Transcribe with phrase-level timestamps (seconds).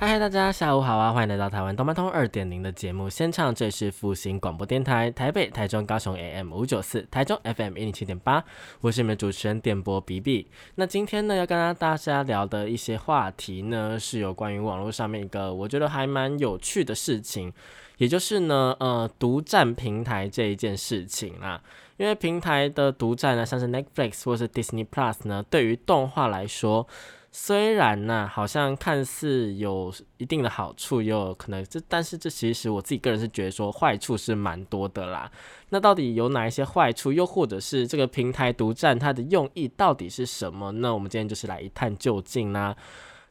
[0.00, 1.12] 嗨嗨，大家下午好啊！
[1.12, 8.42] 欢迎来到台湾动漫通二点零的节目现场，这是复兴广播电台台北、台中、高雄 AM 五九四，台中 FM 一零七点八，
[8.80, 10.46] 我是你们主持人电波比比。
[10.76, 17.52] 那今天呢，要跟大家聊的一些话题呢，是有关于网络上面一个我觉得还蛮有趣的事情，
[17.98, 21.60] 也就是呢，呃，独占平台这一件事情啦。
[21.98, 26.88] 因为平台的独占呢，像是 Netflix 或是 Disney Plus 呢，对于动画来说。
[27.32, 35.30] 虽然呢，好像看似有一定的好处，也有可能这，但是这其实我自己个人是觉得说坏处是蛮多的啦。
[35.68, 37.12] 那到底有哪一些坏处？
[37.12, 40.72] 又或者是这个平台独占它的用意到底是什么？
[40.72, 42.76] 那我们今天就是来一探究竟啦。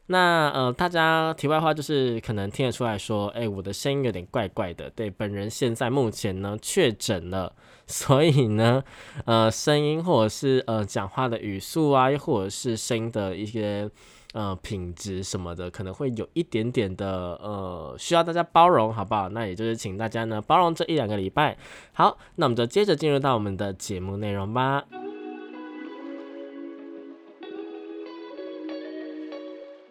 [0.06, 4.90] 那呃，大家题外话就是可能听得出来说，哎，我的声音有点怪怪的。
[4.90, 7.54] 对，本人现在目前呢确诊了，
[7.92, 8.82] 所以呢，
[9.24, 13.90] 呃，声音或者是呃讲话的语速啊，又或者是声音的一些
[14.32, 19.28] 呃品质什么的，可能会有一点点的呃需要大家包容，好不好？
[19.30, 21.58] 那也就是请大家呢包容这一两个礼拜。
[21.92, 24.84] 好，那我们就接着进入到我们的节目内容吧。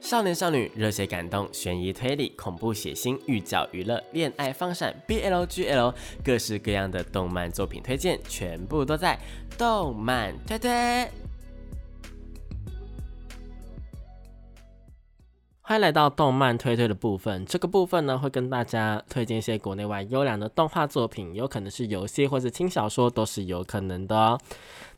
[0.09, 5.93] 少年少女、热血感动、悬疑推理、恐怖血腥、御教娱乐、恋爱放闪、BLGL，
[6.25, 9.19] 各式各样的动漫作品推荐，全部都在
[9.55, 11.07] 动漫推推。
[15.61, 24.39] 欢迎来到动漫推推的部分，这个部分呢会跟大家推荐一些国内外优良的动画作品，有可能是游戏或者轻小说，都是有可能的哦。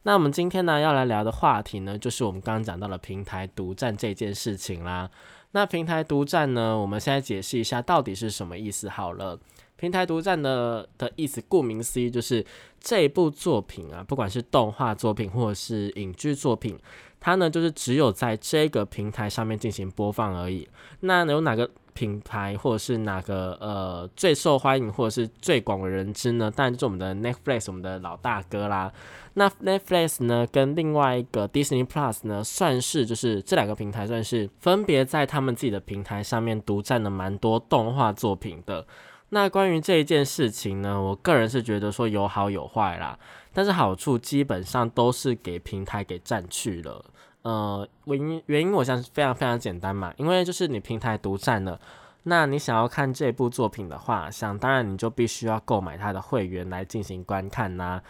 [0.04, 5.10] 那我们今天呢要来聊的话题呢，就是我们刚刚讲到了平台独占这件事情啦。
[5.52, 9.40] 那平台独占呢，我们现在解释一下到底是什么意思好了。
[9.76, 12.46] 平台独占的的意思，顾名思义就是
[12.80, 16.80] 这部作品啊，不管是动画作品或者是影剧作品，
[17.20, 20.68] 它呢就是只有在这个平台上面进行播放而已。
[21.02, 21.70] 那有哪个？
[21.94, 26.50] 品牌或者是哪个呃最受欢迎或者是最广为人知呢？
[26.50, 28.92] 当然就是我们的 Netflix，我们的老大哥啦。
[29.34, 38.86] 那 Netflix 呢，跟另外一个 Disney Plus 呢，算是就是这两个平台算是分别在他们自己的平台上面独占了蛮多动画作品的。
[39.30, 43.18] 那关于这一件事情呢，我个人是觉得说有好有坏啦，
[43.54, 47.06] 但是好处基本上都是给平台给占去了。
[47.44, 51.80] 呃，原因原因我想是非常非常简单嘛，因为就是你平台独占了，
[52.24, 58.02] 那你想要看这部作品的话，想当然你就必须要购买它的会员来进行观看呐。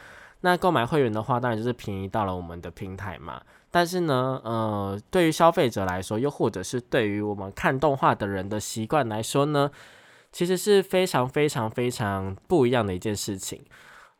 [0.41, 3.41] 那购买会员的话，当然就是便宜到了我们的平台嘛。
[3.69, 9.71] 但是呢，呃，对于消费者来说，又或者是对于我们看动画的人的习惯来说呢，
[10.31, 13.63] 其实是非常非常非常不一样的一件事情。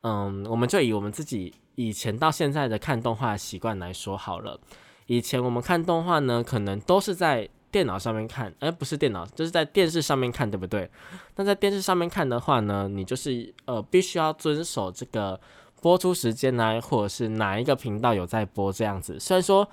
[0.03, 4.57] 嗯，我们就以我们自己以前到现在的看动画习惯来说好了。
[5.11, 10.89] 以前我们看动画呢，可能都是在电脑上面看，而不是电脑，就是在电视上面看，对不对？
[11.35, 15.37] 那在电视上面看的话呢，你就是呃，必须要遵守这个
[15.81, 19.19] 播出时间呢，或者是哪一个频道有在播这样子。
[19.19, 19.67] 虽然说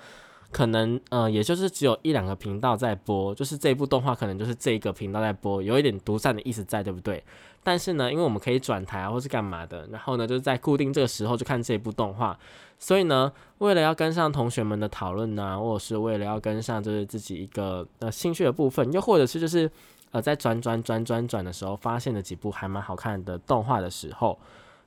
[0.51, 7.23] 可能呃，也就是只有一两个频道在播，就是这一部动画可能就是这一个频道在播，有一点独占的意思在，对不对？
[7.63, 12.37] 但是呢，因为我们可以转台啊，或是干嘛的，然后呢，就是在固定这个时候就看这一部动画，
[12.79, 19.69] 所以呢，为了要跟上同学们的讨论呢，或者是为了要跟上就是自己一个呃兴趣的部分，又或者是就是
[20.11, 24.39] 呃在转转转转转的时候发现了几部还蛮好看的动画的时候，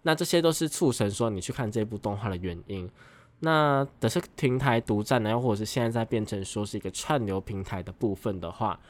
[0.03, 2.91] 那这些都是促成说你去看这部动画的原因。
[3.43, 8.81] 那的是平台独占呢，又或者是现在在变成说是一个串流平台的部分的话。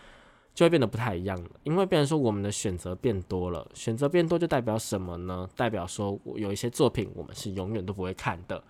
[0.54, 5.48] 就会变得不太一样了，因为变成说我们的选择变多了，选择变多就代表什么呢？
[5.56, 8.62] 代表说有一些作品我们是永远都不会看的，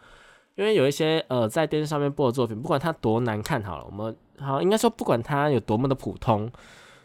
[0.55, 6.49] 因为有一些呃在电视上面播的作品，不管它多难看好了，我们好应该说不管它有多么的普通，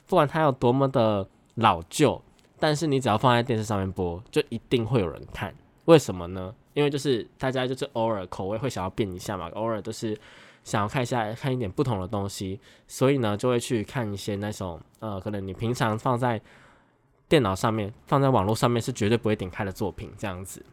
[0.06, 2.22] 不管它有多么的老旧，
[2.60, 5.52] 但是你只要放在电视上面播，就一定会有人看。
[5.86, 6.54] 为什么呢？
[6.78, 10.16] 因为就是大家就是偶尔口味会想要变一下嘛，偶尔都是。
[10.64, 12.60] 想要看一下看一点不同的东西，
[12.90, 16.42] 所以呢就会去看一些那种呃，可能你平常放在
[17.30, 20.66] 电脑上面、放在网络上面是绝对不会点开的作品，这样子。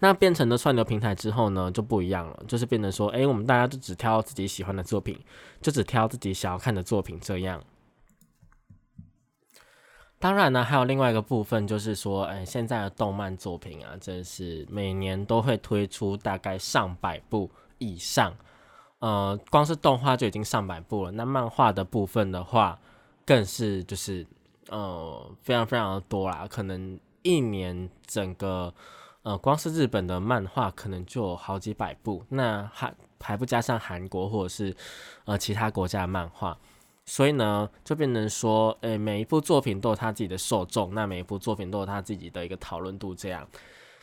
[0.00, 5.18] 那变成了串流平台之后呢，就不一样了，就是变成说，哎，我们大家就只挑自己喜欢的作品，
[5.62, 7.64] 就只挑自己想要看的作品这样。
[10.22, 18.32] 当然呢，还有另外一个部分，就是说，哎，现在的动漫作品啊，真是每年都会推出大概上百部以上。
[19.00, 21.10] 呃，光是动画就已经上百部了。
[21.10, 22.78] 那漫画的部分的话，
[23.26, 24.24] 更是就是
[24.68, 26.46] 呃非常非常的多啦。
[26.48, 28.72] 可能一年整个
[29.24, 34.72] 呃光是日本的漫画可能就有好几百部，那还还不加上韩国或者是
[35.24, 36.56] 呃其他国家的漫画。
[37.04, 43.46] 所以呢，就变成说，诶，每一部作品都有他自己的受众，那每一部作品都有他自己的一个讨论度，这样。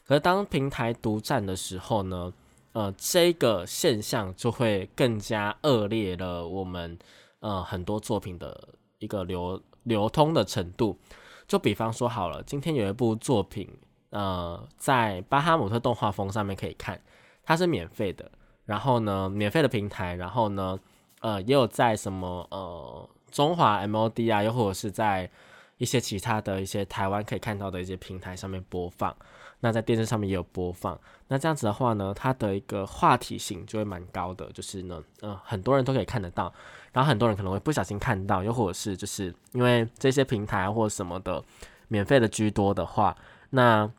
[0.05, 2.33] 可是当平台独占的时候呢，
[2.73, 6.45] 呃，这个现象就会更加恶劣了。
[6.45, 6.99] 我们
[7.39, 8.67] 呃很多作品的
[8.97, 10.99] 一个流流通的程度，
[11.47, 13.69] 就比方说好了，今天有一部作品，
[14.09, 17.01] 呃，在巴哈姆特动画风上面可以看，
[17.43, 18.29] 它是免费的，
[18.65, 20.77] 然后呢，免费的平台，然后呢。
[21.19, 25.29] 呃，也有在什么呃中华 MOD 啊，又或者是在
[25.77, 29.15] 一些其他的一些台湾可以看到的一些平台上面播放。
[29.61, 30.97] 那在电视上面也有播放。
[31.27, 36.51] 那这样子的话呢，它的一个话题性就会蛮高的，就是呢，呃，很多人都可以看得到。
[36.93, 41.43] 然后很多人可能会不小心看到，又或者是就是因为这些平台或者什么的
[41.89, 43.15] 免费的居多的话，
[43.49, 43.89] 那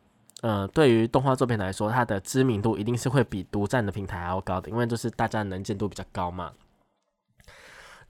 [0.40, 6.50] 呃，对于动画作品来说，它的知名度一定是会比独占的平台还要高的，因为就是大家能见度比较高嘛。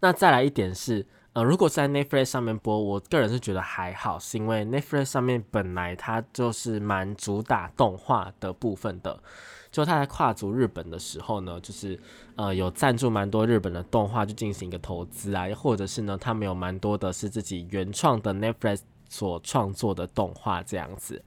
[0.01, 9.23] 那再来一点是，呃，如果在 Netflix 上面播，我个人是觉得还好，是因为 Netflix 上面本来它就是蛮主打动画的部分的，
[9.71, 12.01] 就它在跨足日本的时候呢，就是
[12.37, 21.23] 呃有赞助蛮多日本的动画，就进行一个投资啊，或者是呢，他们有蛮多的是自己原创的 Netflix 所创作的动画这样子，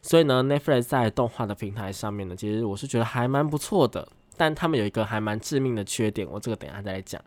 [0.00, 4.08] 所以呢，Netflix 在动画的平台上面呢，其实我是觉得还蛮不错的，
[4.38, 7.22] 但他们有一个还蛮致命的缺点，我这个等一下再来讲。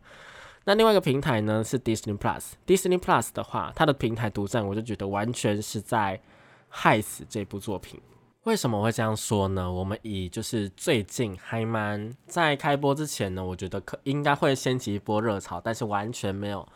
[0.66, 2.52] 那另外一个平台呢是 Disney Plus。
[2.68, 6.22] Disney Plus 的话，它的平台独占，我就觉得完全是在
[6.68, 8.00] 害死这部作品。
[8.44, 9.72] 为什么会这样说呢？
[9.72, 16.68] 我们以就是最近还蛮在开播之前呢，我觉得可应该会掀起一波热潮，但是完全没有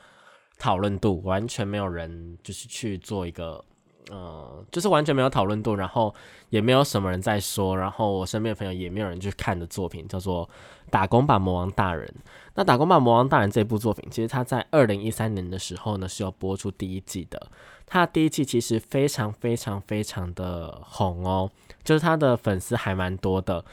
[0.58, 3.64] 讨论度，完全没有人就是去做一个。
[4.12, 6.14] 呃，就是完全没有讨论度，然后
[6.50, 10.46] 也没有什么人在说，然后我身边的朋友也没有人去看的作品，叫做
[10.94, 12.07] 《打工吧魔王大人》。
[12.54, 17.50] 那《打工吧魔王大人》这部作品，其实它在二零一三年的时候呢是要播出第一季的。
[17.88, 21.50] 它第一季其实非常非常非常的红哦，
[21.84, 23.66] 就是它的粉丝还蛮多的。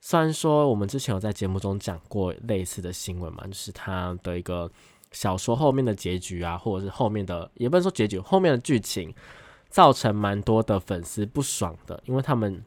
[0.00, 4.70] 虽然说我们之前有在节目中讲过类似的新闻嘛，就是它的一个
[5.10, 9.12] 小说后面的结局啊，或者是后面的也不能说结局，后面的剧情。
[9.68, 12.60] 造成蛮多的粉丝不爽的，因为他们，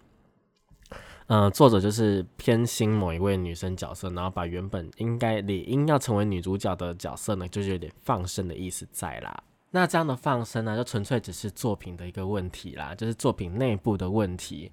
[1.28, 9.44] 呃，作者就是偏心某一位女生角色，然后把原本应该理应要成为女主角的角色呢，就是有点放生的意思在啦。
[9.72, 14.72] 那这样的放生呢，就纯粹只是作品的一个问题啦，就是作品内部的问题。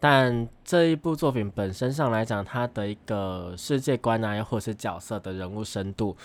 [0.00, 6.16] 但这一部作品本身上来讲，它的一个世界观啊，又或是角色的人物深度。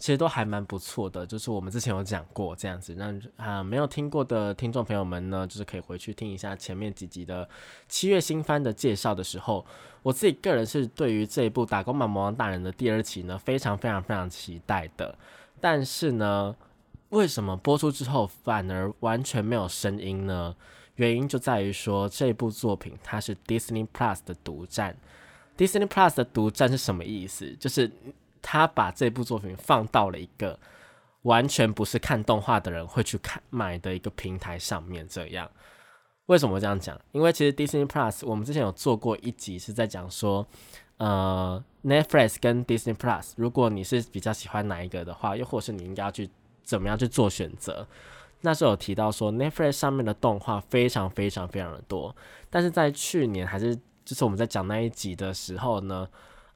[0.00, 7.46] 其实都还蛮不错的，就是我们之前有讲过这样子，那啊没有听过的听众朋友们呢，就是可以回去听一下前面几集的
[7.86, 9.64] 七月新番的介绍的时候，
[10.02, 15.14] 我自己个人是对于这一部《打工版魔王大人》的第二期呢，非常非常非常期待的。
[15.60, 16.56] 但是呢，
[17.10, 20.56] 为什么播出之后反而完全没有声音呢？
[20.94, 24.96] 原因就在于说这部作品它是 Disney Plus 的独占
[25.58, 27.54] ，Disney Plus 的独占是什么意思？
[27.60, 27.90] 就是。
[28.42, 30.58] 他把这部作品放到了一个
[31.22, 35.50] 完全不是看动画的人会去看买的一个平台上面，这样
[36.26, 36.98] 为什么这样讲？
[37.12, 40.46] 因为其实 Disney Plus 我们之前有做过一集是在讲说，
[40.96, 46.30] 呃，Netflix 跟 Disney Plus，如果你是比较喜欢哪一个的话，又或是你应该要去
[46.62, 47.86] 怎么样去做选择？
[48.40, 52.16] 那时候有提到说 Netflix 上面的动画非常非常非常的多，
[52.48, 56.08] 但是在去年还是就是我们在讲那一集的时候呢。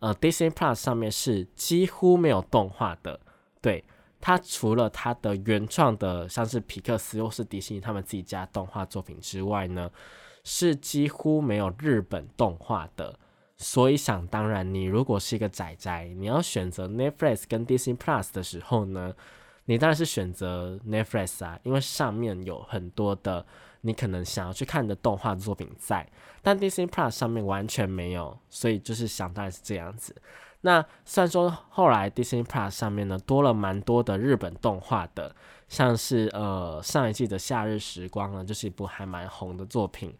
[0.05, 3.19] 呃，Disney Plus 上面是几乎没有动画的，
[3.63, 3.83] 对
[4.21, 9.91] 它除了它的原创的，像是皮克斯或是迪士尼他们自己家动画作品之外呢，
[10.43, 13.19] 是几乎没有日本动画的。
[13.57, 19.15] 所以想当然，你如果是一个仔仔，你要选择 Netflix 跟 Disney Plus 的时候呢，
[19.65, 23.47] 你当然是选择 Netflix 啊，因为上面有很多的。
[23.87, 26.09] 你可能想要去看的动画作品在，
[26.41, 30.17] 但 Disney Plus 上面完全没有，所以就是想当然是这样子。
[30.62, 35.37] 那虽然说后来 Disney Plus 上面呢多了蛮多的日本动画的，
[35.69, 40.17] 像是呃上一季的《夏日时光》呢，就是一部还蛮红的作品，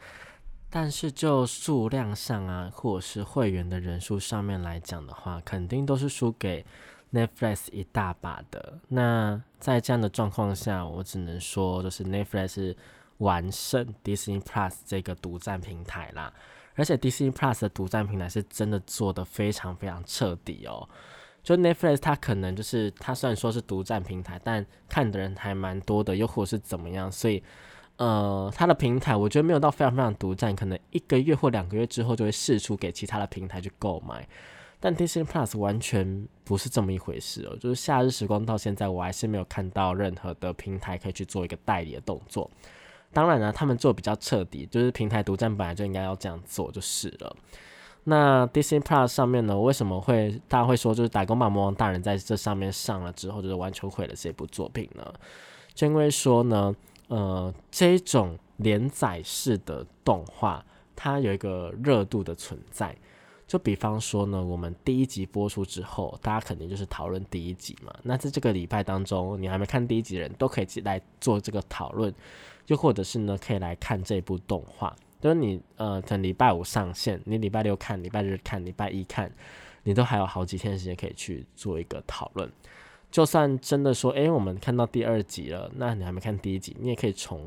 [0.69, 6.67] 但是就数量上啊，或者是会员的人数上面来讲的话，肯定都是输给
[7.15, 8.79] Netflix 一大把的。
[8.89, 12.77] 那在这样的状况下，我只能说就是 Netflix。
[13.19, 16.33] 完胜 Disney Plus 这个独占平台啦，
[16.75, 20.89] 而且 Disney Plus 的独占平台是真的做的非常非常彻底哦。
[21.43, 27.43] 就 Netflix 它可能就是它虽然说是独占平台，但看的人还蛮多的，又或是怎么样，所以
[27.97, 34.27] 呃，它的平台我觉得没有到非常非常独占，可能一个月或两个月之后就会试出给其他的平台去购买。
[34.81, 42.51] 但 Disney Plus 完全不是这么一回事哦，就是夏日时光到现在我还是没有看到任何的平台可以去做一个代理的动作。
[43.15, 47.35] 当然呢，他们做比较彻底，就是平台独占本来就应该要这样做就是了。
[48.07, 55.15] 那 Disney Plus 上面呢，为什么会大家会说就是打工吧魔王大人在这上面上了之后，就是完全毁了这部作品呢？
[55.73, 56.77] 就因为说呢，
[57.09, 60.63] 呃，这种连载式的动画，
[60.95, 62.95] 它有一个热度的存在。
[63.47, 67.95] 就比方说呢，我们第一集播出之后，大家肯定就是讨论第一集嘛。
[68.03, 72.13] 那在这个礼拜当中，你还没看第一集的人都可以来做这个讨论，
[72.67, 74.95] 又或者是呢，可以来看这部动画。
[75.21, 79.33] 就是你呃，等礼拜五上线，你礼拜六看，礼拜日看，礼拜一看，
[79.83, 82.51] 你都还有好几天时间可以去做一个讨论。
[83.11, 87.41] 就算真的说，诶，我们看到第二集了，那你还没看第一集，你也可以从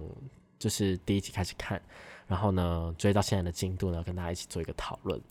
[0.58, 1.80] 就是第一集开始看，
[2.26, 5.22] 然后呢，追到现在的进度呢，跟大家一起做一个讨论。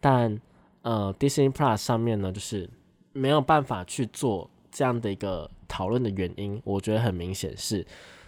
[0.00, 0.40] 但
[0.82, 2.68] 呃，Disney Plus 上面呢，就是
[3.12, 7.86] 没有办法去做这样的一个讨论的原因，我觉得很明显是，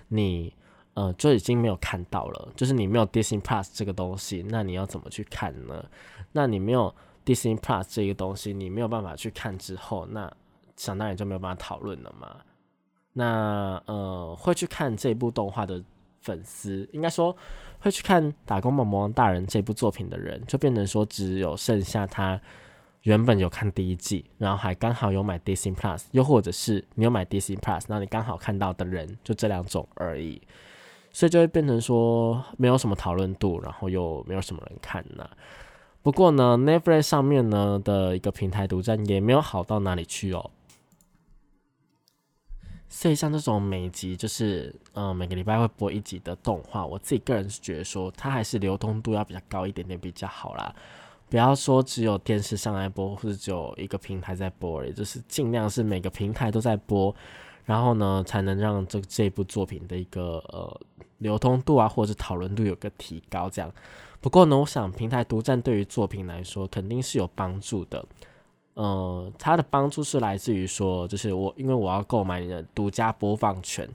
[0.08, 0.52] 你
[0.98, 5.84] 呃就已经没有看到了，就是你没有 Disney Plus 这个东西，那你要怎么去看呢？
[6.32, 6.92] 那你没有
[7.24, 10.30] Disney Plus 这个东西，你没有办法去看之后，那
[10.76, 12.36] 想当然就没有办法讨论了嘛。
[13.12, 15.82] 那呃，会去看这部动画的
[16.20, 17.36] 粉丝，应该说。
[17.80, 22.40] 会去看《打工魔王大人》这部作品的人，就变成说只有剩下他
[23.02, 30.42] 原本有看第一季，然后还刚好有买 Disney Plus，又或者是你有买 Disney Plus，那你刚好看到的人就这两种而已，
[31.10, 35.28] 所以就会变成说没有什么讨论度，然后又没有什么人看呢。
[36.02, 40.50] 不过呢，Netflix 上面呢的一个平台独占也没有好到哪里去哦。
[42.88, 50.74] 所以像这种每集就是嗯每个礼拜会播一集的动画，我自己个人是觉得说它还是流通度要比较高一点点比较好啦。
[51.28, 57.14] 不要说只有电视上来播，或者只有一个平台在播，也就是尽量是每个平台都在播，
[57.68, 60.80] 然后呢才能让这这部作品的一个呃
[61.18, 63.70] 流通度啊或者是讨论度有个提高这样。
[64.22, 68.02] 不过呢，我想平台独占对于作品来说肯定是有帮助的。
[68.72, 73.86] 呃，它的帮助是来自于说，就是我因为我要购买你的独家播放权，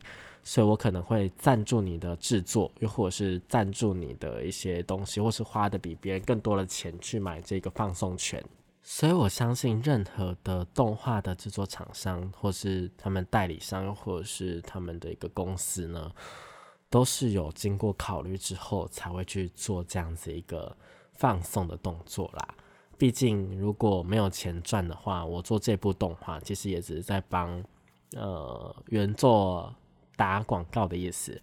[0.43, 8.43] 所以我可能会赞助你的制作，又或者是赞助你的一些东西，或是花的比别人更多的钱去买这个放送权。
[8.85, 16.11] 所以我相信任何的动画的制作厂商，或是他们代理商，或者是他们的一个公司呢，
[16.89, 20.75] 都是有经过考虑之后才会去做这样子一个
[21.13, 22.45] 放送的动作啦。
[22.97, 27.63] 毕竟，如果没有钱赚的话，我做这部动画其实也只是在帮
[28.17, 29.73] 呃原作
[30.17, 31.41] 打广告的意思。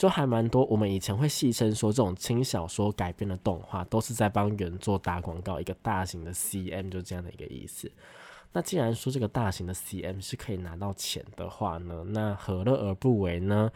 [0.00, 7.92] 就还蛮多，我们以前会戏称说，这种轻小说改编的动画都是在帮原作打广告，一个大型的 CM 就这样的一个意思。
[8.50, 13.70] 那既然说这个大型的 CM 是可以拿到钱的话呢，那何乐而不为呢？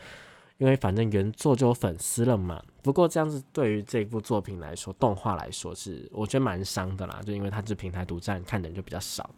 [0.56, 2.62] 因为反正原作就有粉丝了嘛。
[2.82, 7.20] 不过这样子对于这部作品来说，动画来说是我觉得蛮伤的啦。
[7.26, 9.28] 就因为它是平台独占，看的人就比较少。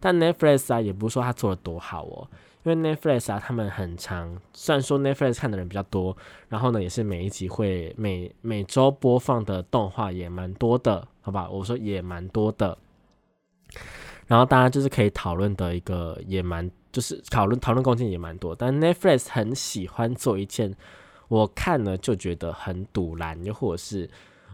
[0.00, 2.28] 但 Netflix 啊，也不是说它做的多好哦。
[2.64, 6.16] 因为 Netflix 啊，他们很长，虽然说 Netflix 看的人比较多，
[6.48, 11.48] 然后呢，也是每一集会每每周播放的动画也蛮多的，好吧？
[11.48, 12.76] 我说也蛮多的。
[14.26, 16.70] 然后大家就是可以讨论的一个也蛮。
[16.92, 20.74] 就是讨论讨论空间也蛮多，但 Netflix 很喜欢做一件
[21.28, 24.08] 我看了就觉得很堵然，又或者是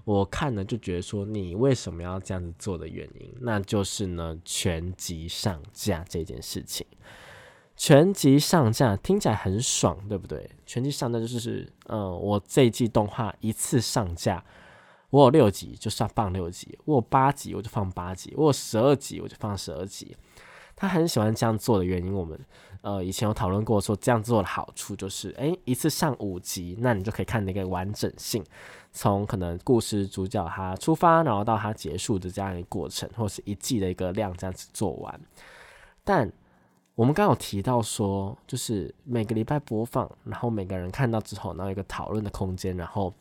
[0.05, 6.87] 我看了就觉得说你为什么要这样子做的原因，那就是呢全集上架这件事情。
[7.77, 10.51] 全集上架听起来很爽，对不对？
[10.67, 14.45] 全集上架就是，嗯，我这一季动画一次上架，
[15.11, 20.17] 我有六集就算放六集，我有八集我就放八集，我有十二集我就放十二集。
[20.77, 22.39] 他很喜欢这样做的原因，我们
[22.83, 28.45] 呃以前有讨论过，说这样做的好处就是，诶，一次上五集，那你就可以看那个完整性，
[28.93, 35.21] 从可能故事主角他出发，然后到他结束的这样一个过程，或是一季的一个量这样子做完。
[36.05, 36.31] 但
[36.95, 43.13] 我们刚有提到说，就是每个礼拜播放，然后每个人看到之后，然后有一个讨论的空间，然后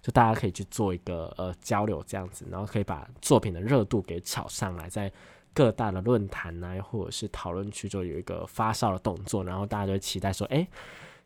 [0.00, 5.12] 就大家可以去做一个呃交流这样子，然后可以把作品的热度给炒上来，在。
[5.54, 10.66] 各大的论坛呐，或者是讨论区，就有一个发烧的动作，然后大家就期待说，哎，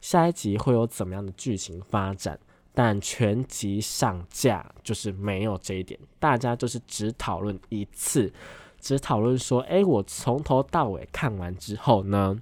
[0.00, 2.36] 下一集会有怎么样的剧情发展？
[2.78, 8.30] 但全集上架就是没有这一点，大家就是只讨论一次
[8.78, 12.36] 只讨论说，诶，我从头到尾看完之后呢，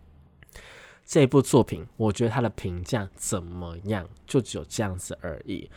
[1.06, 5.70] 这部作品我觉得它的评价怎么样，就只有这样子而已。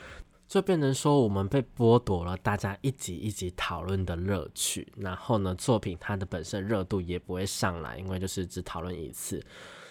[0.48, 9.46] 就变成说，我们被剥夺了大家一集一集讨论的乐趣，然后呢，作品它的本身热度也不会上来，因为就是只讨论一次，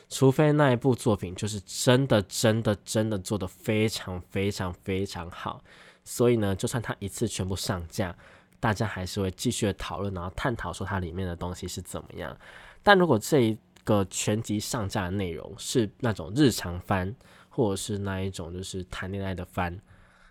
[0.08, 5.62] 除非那一部作品就是真的、真的、真的做的非常、非常、非常好，
[6.04, 8.16] 所以呢，就算它一次全部上架，
[8.60, 12.36] 大家还是会继续的讨论，然后探讨说它里面的东西是怎么样。
[12.82, 17.14] 但如果这一个全集上架的内容是那种日常番，
[17.48, 19.76] 或者是那一种就是谈恋爱的番，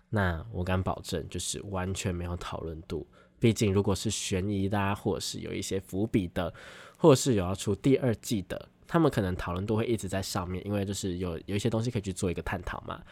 [0.08, 3.06] 那我敢保证，就是完全没有讨论度。
[3.38, 6.52] 毕竟，如果是悬疑的，或者是有一些伏笔的，
[6.96, 13.02] 或者是有要出第二季的，他们可能讨论度会一直在上面，因为就是有有一些东西可以去做一个探讨嘛。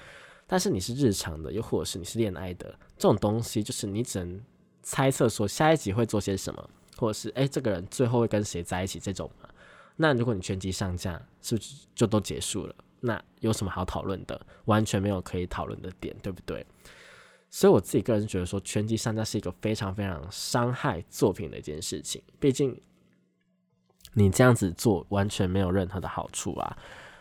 [0.46, 4.40] 但是你是日常的，又或者是你是恋爱的这种东西，就是你只能
[4.82, 9.48] 猜测说下一集会做些什么，或者是诶，这个人最后会跟谁在一起这种嘛。
[9.96, 12.74] 那如果你全集上架，是不是就都结束了？
[13.00, 14.38] 那有什么好讨论的？
[14.66, 16.66] 完全没有可以讨论的点，对不对？
[17.50, 22.20] 所以我自己个人觉得说，全集上架是一个非常非常伤害作品的一件事情。
[22.40, 22.78] 毕竟
[24.14, 26.76] 你这样子做完全没有任何的好处啊。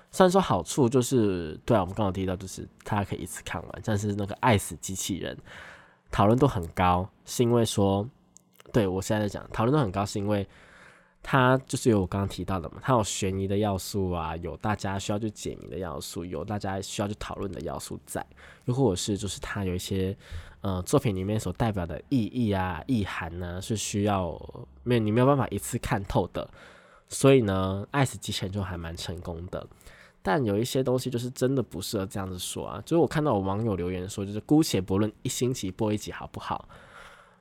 [0.09, 5.37] 虽然说好处就是，对啊，我们刚刚提到就是它可以一次看完，但是那个爱死机器人
[6.09, 8.07] 讨论度很高，是因为说，
[8.71, 10.47] 对我现在在讲讨论度很高，是因为。
[11.25, 18.21] 它就是有我刚刚提到的嘛，它有悬疑的要素啊，有大家需要去解谜的要素，有大家需要去讨论的要素在，
[18.65, 20.13] 又或者是就是它有一些
[20.59, 24.37] 呃作品里面所代表的意义啊、意涵呢，是需要
[24.83, 26.45] 没有你没有办法一次看透的，
[27.13, 29.65] 所以呢，爱死机器人就还蛮成功的。
[30.21, 36.67] 但有一些东西就是真的不适合这样子说啊，就是我看到有网友留言说，就是姑且不论一星期播一集好不好？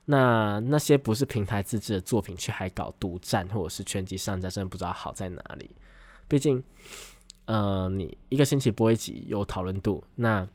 [0.05, 5.71] 那那些不是平台自制的作品，却还搞独占或者是全集上架，真的不知道好在哪里。
[6.27, 6.61] 毕竟，
[7.45, 10.45] 呃，你一个星期播一集有讨论度，那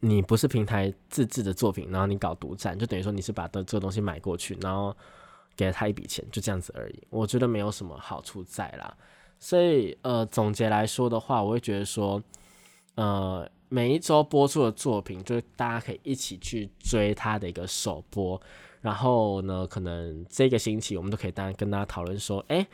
[0.00, 4.96] 你不是平台自制的作品，然后你搞独占，就等于说你是把的这个东西买过去，然后
[5.56, 7.02] 给了他一笔钱，就这样子而已。
[7.10, 8.96] 我觉得没有什么好处在啦。
[9.38, 12.22] 所以，呃，总结来说的话，我会觉得说，
[12.96, 13.48] 呃。
[13.74, 18.38] 每一周播出的作品，就是大家可以一起去追他的一个首播。
[18.82, 22.66] 然后呢，可能这个星期我们都可以当跟大家讨论说，哎，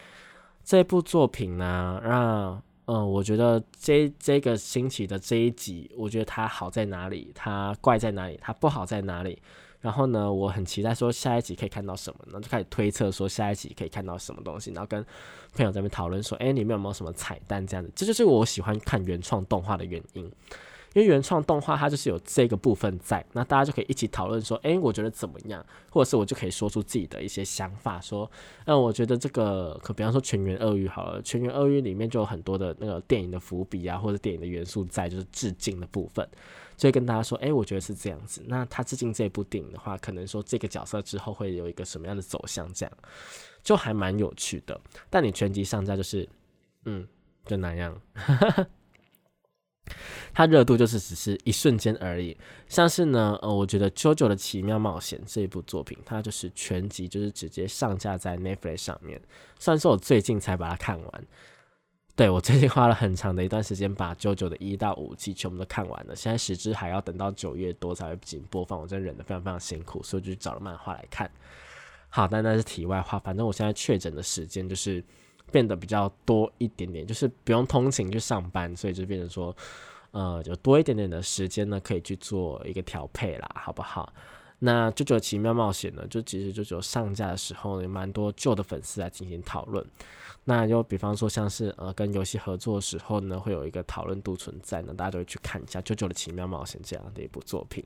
[0.64, 9.40] 这部作品呢，让嗯，我觉得这这个星期的这一集，我觉得它好在哪里，它怪在哪里，它不好在哪里。
[9.80, 15.04] 然后呢，我很期待说下一集可以看到什么，然后就开始推测说下一集可以看到什么东西，然后跟
[15.54, 17.92] 朋友在那边讨论说，哎，里面有没有什么彩蛋这样子？
[17.94, 20.30] 这就是我喜欢看原创动画的原因。
[20.94, 25.64] 因为原创动画它就是有这个部分在，那大家就可以一起讨论说，哎，我觉得怎么样？
[25.90, 28.28] 或者是我就可以说出自己的一些想法，说，
[28.64, 36.26] 嗯，我觉得这个，可比方说《全员鳄鱼》好了，《全员鳄鱼》里面就有很多的那个电影的伏笔啊，或者电影的元素在，就是致敬的部分，
[36.78, 38.42] 所以跟大家说，哎，我觉得是这样子。
[38.46, 42.98] 那他致敬这部电影的话，可能说这个角色之后会有一个什么样的走向，这样
[43.62, 44.80] 就还蛮有趣的。
[45.10, 46.26] 但你全集上架就是，
[46.86, 47.06] 嗯，
[47.44, 48.00] 就那样。
[50.34, 52.36] 它热度就是只是一瞬间而已，
[52.68, 59.20] 像是呢，呃，我觉得《JoJo 的奇妙冒险》这一部作品，它就是全集就是直接上架在 Netflix 上面。
[59.58, 61.26] 虽然说我最近才把它看完，
[62.18, 71.30] 对我最近花了很长的一段时间把 JoJo 的一到五季全部都看完了，现在十支还要等到九月多才会进行播放，我真的忍得非常非常辛苦，所以就找了漫画来看。
[72.08, 75.00] 好，但那是题外话，反正我现在确诊的时间就是
[75.52, 79.54] 变得比较多一点点，就是不用通勤去上班，所以就变成说。
[80.10, 84.10] 呃，就多一点点的时间呢，可以去做一个调配啦，好不好？
[84.60, 89.84] 那《九九奇妙冒险》呢，就其实就只有上架的时候，有蛮多旧的粉丝来进行讨论。
[90.44, 97.84] 那就比方说，像是呃跟游戏合作的时候呢，会有一个讨论度存在呢，大家都会去看一下《九九的奇妙冒险》这样的一部作品。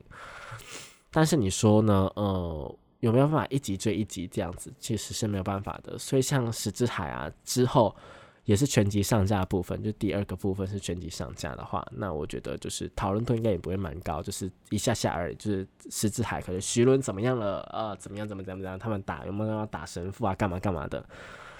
[1.11, 2.09] 但是你说呢？
[2.15, 4.73] 呃，有没有办法一集追一集这样子？
[4.79, 5.97] 其实是没有办法的。
[5.99, 7.95] 所以像《石之海》啊之后。
[8.45, 15.35] 也是全集上架部分，就第二个部分是全集上架的话，那我觉得就是讨论度应该也不会蛮高，就是一下下而已。
[15.35, 21.05] 就是狮子海可能徐伦怎么样了，呃，怎么样怎么怎么怎样，他们打有没有要打神父啊，干嘛干嘛的，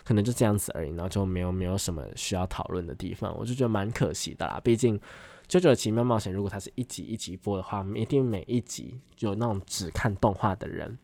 [0.03, 4.59] 可能就这样子而已，然后就没有没有什么需要讨论的地方，我就觉得蛮可惜的啦。
[4.61, 4.99] 毕竟
[5.47, 10.97] 《九九的奇妙冒险》如果它是一集一集播的话，一定每一集有那种只看动画的人。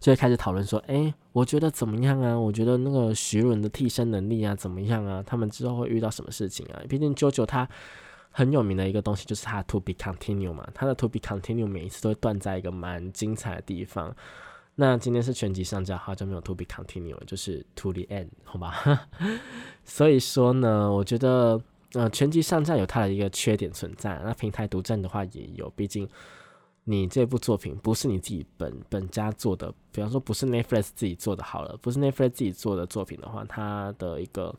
[0.00, 2.34] 就会开始讨论说，哎，我觉得怎么样啊？
[2.36, 5.22] 我觉得那个徐伦的替身能力啊，怎么样啊？
[5.24, 6.80] 他们之后会遇到什么事情啊？
[6.88, 7.68] 毕竟 JoJo 他
[8.30, 14.16] 很有名的一个东西就是他 to be continue 嘛，他的 to be continue 每一次都会断在一个蛮精彩的地方。
[14.76, 19.08] 那今天是全集上架，好就没有 to be continue 了，就是 to the end，好吧？
[19.84, 21.60] 所以说呢，我觉得
[21.92, 26.08] 呃全集上架有它的一个缺点存在，那平台独占的话也有，毕竟
[26.84, 34.54] 你这部作品不是你自己本本家做的，比方说不是 Netflix 自己做的好了，不是 Netflix 自己做的作品的话，它的一个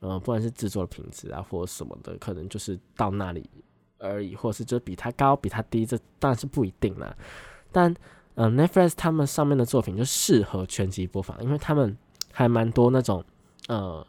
[0.00, 3.48] 呃不管是制作品质啊或者什么的，可能就是到那里
[3.98, 7.16] 而已，或是就比它高比它低，这当然是不一定啦，
[7.70, 7.94] 但。
[8.38, 11.96] 嗯，Netflix 他们上面的作品就适合全集播放，因为他们
[12.30, 13.24] 还蛮多那种，
[13.66, 14.06] 呃，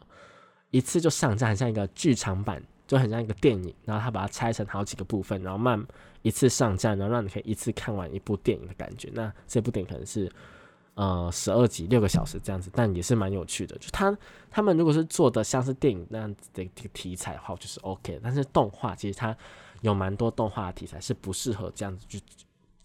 [0.70, 5.82] 一次就上架，很像一个剧场版，就很像一个电影，然后他把它拆成好几个部分，然后慢
[6.22, 9.10] 一次上架，然后让你可以一次看完一部电影的感觉。
[9.14, 10.30] 那这部电影可能是
[10.94, 13.76] 呃十二集六个小时这样子，但也是蛮有趣的。
[13.78, 14.16] 就他
[14.50, 18.20] 他们如果是做的像是电影那样子的这个题材的话，就是 OK。
[18.22, 19.36] 但是动画其实它
[19.80, 22.20] 有蛮多动画题材是不适合这样子去。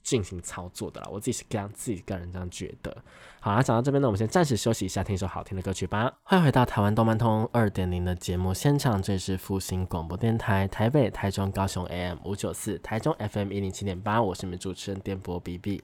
[0.03, 2.95] 进行操作的了，我自己是这样自己个人这样觉得。
[3.39, 6.13] 好啦，讲到这边呢，我们先暂时休息一下，听一首好听的歌曲吧。
[6.23, 15.81] 欢迎回到台湾动漫通二点零的节目现场，这里是复兴广播电台台北、台中、高雄 AM 五九四，台中 FM 一零七点八，我是你们主持人电波 BB。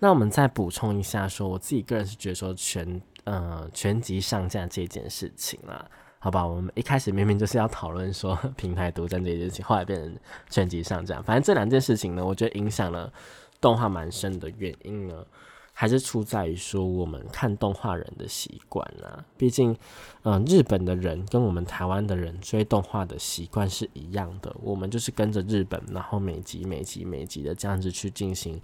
[0.00, 5.90] 那我们再补充一下，说我自己个人是觉得说全呃全集上架这件事情啦。
[6.20, 10.16] 好吧，我们一开始明明就是要讨论说 平台独占这件事情，后来变成
[10.50, 11.22] 全集上架。
[11.22, 13.12] 反正这两件事情呢，我觉得影响了
[13.60, 15.24] 动画蛮深的原因呢，
[15.72, 19.24] 还是出在于说我们看动画人的习惯啦。
[19.36, 19.76] 毕竟，
[20.24, 28.60] 嗯，日本的人跟我们台湾的人追动画的习惯是一样的，我们就是跟着日本，然后每集每集每集的这样子去进行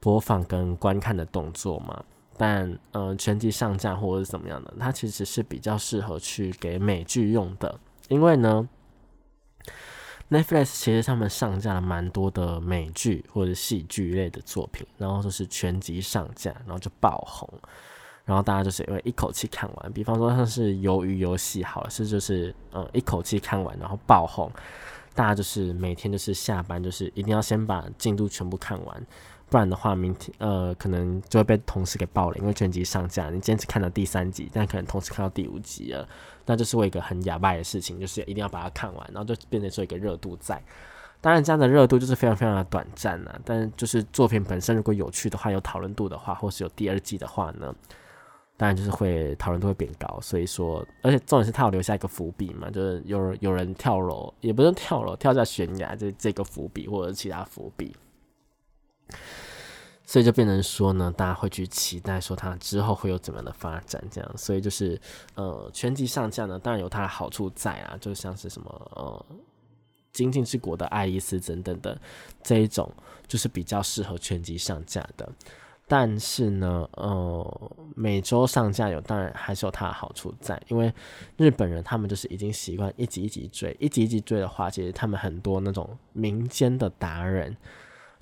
[0.00, 2.02] 播放跟观看的动作嘛。
[2.42, 8.66] 但呃，全集上架或者是怎么样的，它其实是比较适合去给美剧用的，因为呢
[10.30, 17.46] ，Netflix 其实他们上架了蛮多的美剧或者戏剧类的作品，然后就是全集上架，然后就爆红，
[18.24, 24.50] 然后大家就是因为一口气看完，比方说像是鱿鱼游戏，好了，是就是嗯一口气看完，然后爆红，
[25.14, 29.06] 大家就是每天就是下班就是一定要先把进度全部看完。
[29.50, 36.08] 不然的话，明天呃可能就会被同事给爆了，因为全集上架，你坚持看到第三集，但可能同时看到第五集了，
[36.46, 40.62] 那就是为一个很哑巴的事情，就是一定要把它看完，然后就变成说一个热度在。
[41.20, 43.38] 当然，这样的热度就是非常非常的短暂啊。
[43.44, 47.74] 但就是作品本身如果有趣的话，有讨论度的话，或是有第二季的话呢，
[48.56, 50.18] 当然就是会讨论度会变高。
[50.22, 57.94] 所以说，而且重点是他有留下一个伏笔嘛，就是有有人跳楼，也不是跳楼，跳下悬崖，这这个伏笔或者其他伏笔。
[60.04, 64.36] 所以就变成说呢，大家会去期待说它之后会有怎么样的发展，这样。
[64.36, 65.00] 所以就是
[65.36, 69.26] 呃，全集上架呢，当然有它的好处在啊，就像是什么呃，
[70.12, 71.96] 精进之国的爱丽丝等等的
[72.42, 72.92] 这一种，
[73.28, 75.30] 就是比较适合全集上架的。
[75.86, 80.92] 但是呢，呃，每周上架有，当然还是有它的好处在，因为
[81.36, 87.56] 日本人他们就是已经习惯一集一集追，一集一集追的话，其实他们很多那种民间的达人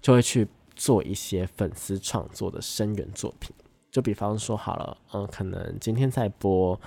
[0.03, 0.47] 就会去。
[0.79, 3.55] 做一些粉丝创作的声源作品，
[3.91, 6.81] 就比方说好了，嗯，可能今天在播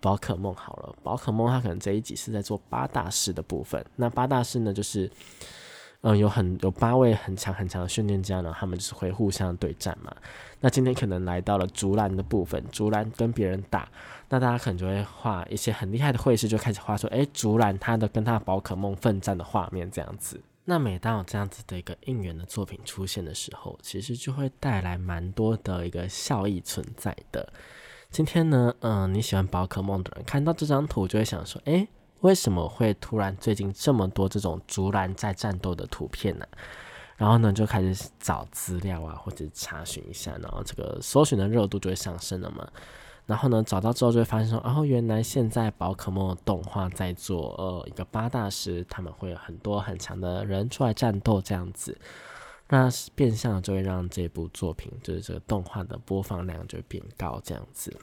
[0.00, 5.10] 宝可梦好了，宝可梦它可能这一集是在做八大师的部分，那八大师呢，就是
[6.02, 10.14] 嗯有很有八位很强很强的训练家呢，他们就是会互相对战嘛。
[10.60, 13.88] 那今天可能来到了竹篮的部分，竹篮跟别人打，
[14.28, 20.38] 那大家可能就会画一些很厉害的绘师，就开始画说，哎，竹篮他的跟他宝可梦奋战的画面这样子。
[20.70, 27.50] 那每当有这样子的一个应援的作品出现的时候，其实就会带来蛮多的一个效益存在的。
[28.10, 31.88] 今天呢，嗯，你喜欢宝可梦的人看到这张图就会想说，诶，
[32.20, 36.46] 为什么会突然最近这么多这种竹篮在战斗的图片呢？
[37.16, 42.70] 然后呢，就开始找资料啊，或者查询一下，然后这个搜寻的热度就会上升了嘛。
[43.28, 51.94] 然后呢，找到之后就会发现说，哦，原来现在宝可梦动画在做，呃，一个八大师，他们会有很多很强的人出来战斗这样子，
[52.70, 57.94] 那变相就会让这部作品，就是这个动画的播放量就变高这样子。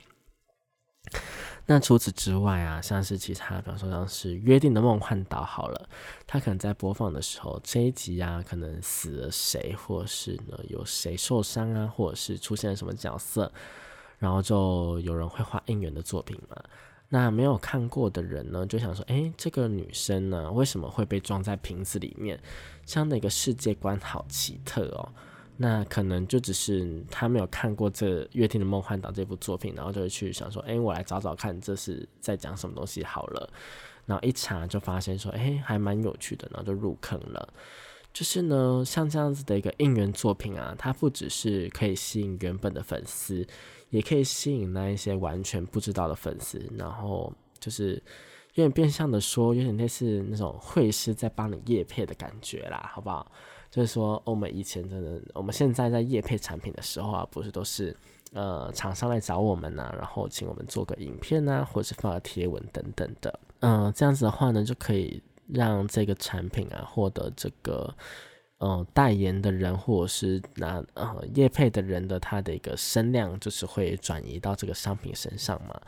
[1.66, 5.90] 那除此之外啊，像是其他，比方说像是约定的梦幻岛好了，
[6.28, 13.52] 它可能在播放的时候，这一集啊，可能死了谁，或是呢有谁受伤啊，或者是出现了什么角色。
[14.20, 16.56] 然后就有人会画应援的作品嘛？
[17.08, 22.40] 那没有看过的人呢，就想说：哎，这个女生呢，为什么会被装在瓶子里面？
[22.86, 25.08] 这样的一个世界观好奇特哦。
[25.58, 33.50] 那可能就只是他没有看过这《乐天的梦幻岛》这部作品，然后就会去想说：哎，我来找找看，这是在讲什么东西好了。
[34.06, 37.54] 然后一查就发现说：哎，还蛮有趣的，然后就入坑了。
[38.16, 43.46] 就是呢，像这样子的一个应援作品啊，它不只是可以吸引原本的粉丝，
[43.90, 48.02] 也可以吸引那一些完全不知道的粉丝，然后就是
[48.54, 53.30] 有点变相的说，有点类似那种会师在帮你叶配的感觉啦，好不好？
[53.70, 57.96] 就是说，我们以前真的，我们现在在叶配产品的时候啊，不是都是。
[58.34, 63.40] 呃，厂商来找我们呐，然后请我们做个影片呐，或者是发个贴文等等的。
[63.60, 67.94] 嗯，这样子的话呢，就可以让这个产品啊获得这个
[68.58, 75.80] 呃代言的人或者是拿呃业配的人的他的一个声量，就是会转移到这个商品身上嘛。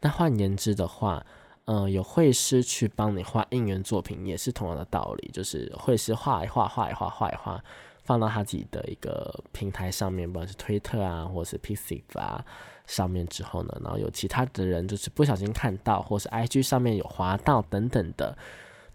[0.00, 1.24] 那换言之的话，
[1.66, 7.62] 呃，有绘师去帮你画应援作品，也是同样的道理，就是绘师画一画，画一画，画一画。
[8.02, 12.44] 放到他自己的一个平台上面，不管是推特啊，或是 PC 啊
[12.86, 18.36] 上面之后呢，然后有其他的人就是不小心看到，或是 IG 上面有滑到等等的，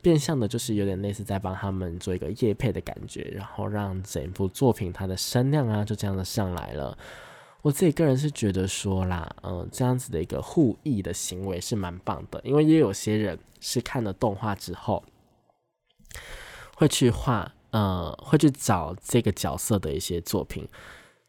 [0.06, 6.96] 变相的就是有点类似在帮他们做一个夜配的感觉，然后让整部作品它的声量啊就这样的上来了。
[7.63, 15.04] 我自己个人是觉得说啦，嗯，这样子的一个互益的行为是蛮棒的，因为也有些人是看了动画之后
[16.76, 17.52] 会去画。
[17.72, 20.65] 呃，会去找这个角色的一些作品，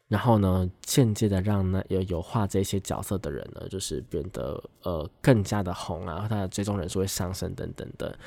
[0.07, 8.17] 然后呢，间接的让那有有画这些角色的人呢，就是变得呃更加的红啊，他的追踪人数会上升等等的，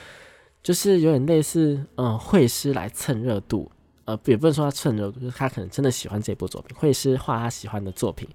[0.62, 3.70] 就是有点类似嗯会师来蹭热度。
[4.06, 8.28] 呃，也不能说他蹭热度，就是他可能真的喜欢这部作品，绘师画他喜欢的作品，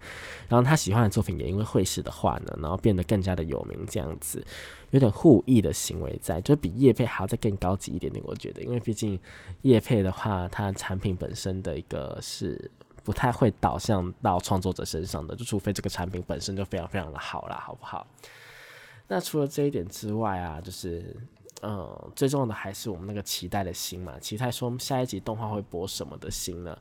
[0.48, 4.42] 然后他喜欢的作品也因为绘师的画呢，然后变得更加的有名，这样子
[4.92, 9.20] 有点互益的行为在，就比叶配还要再更高级一点点，我觉得，因为毕竟
[9.64, 12.72] 叶配的话，它产品本身的一个是
[13.04, 18.08] 不太会导向到创作者身上的，就除非这个产品本身就非常非常的好啦，好不好？
[19.10, 21.14] 那除了这一点之外啊，就是。
[21.62, 26.78] 嗯，最重要的还是我们那个期待的心嘛，期待说下一集动画会播什么的心呢？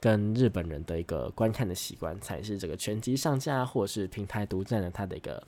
[0.00, 5.42] 跟日本人的一个观看的习惯，才是这个全集上架或者是平台独占的它的一个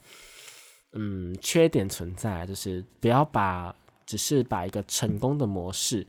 [0.93, 6.07] 嗯缺点存在，就是不要把只是把一个成功的模式，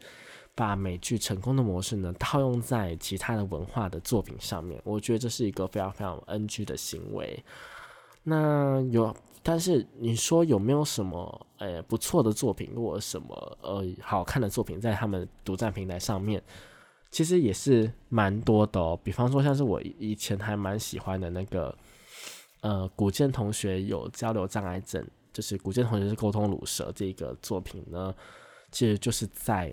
[0.53, 7.43] 把美剧成功的模式呢套用在其他的文化的作品上面，我觉得这是一个非常非常 NG 的行为。
[8.23, 9.15] 那有。
[9.47, 16.41] 但是你说有没有什么呃不错的作品，或者什么呃好看的作品在他们独占平台上面？
[17.11, 18.99] 其实也是蛮多的哦。
[19.03, 21.77] 比方说像是我以前还蛮喜欢的那个
[22.61, 28.15] 呃古剑同学有交流障碍症，就是古剑同学是沟通乳蛇这个作品呢，
[28.71, 29.71] 其实就是在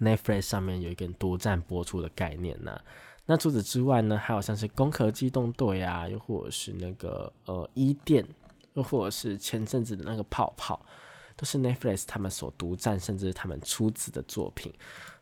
[0.00, 2.80] Netflix 上面有一个独占播出的概念呢。
[3.26, 8.26] 那除此之外呢，还有像是攻壳机动队啊，又或者是那个呃伊甸。
[8.76, 10.80] 又或者是前阵子的那个泡泡，
[11.34, 14.72] 都是 Netflix 他们所独占，甚至他们出资的作品。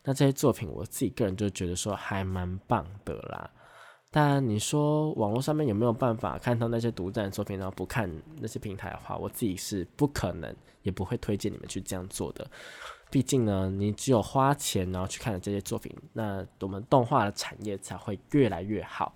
[0.03, 3.49] 那这些作品，我自己个人就觉得说还蛮棒的啦。
[4.11, 12.49] 但你说网络上面有没有办法看到那些独占作品，然后不看那些平台的话，我自己是不可能，也不会推荐你们去这样做的。
[13.09, 19.13] 毕竟呢，你只有花钱然后去看了这些作品，那我们动画的产业才会越来越好。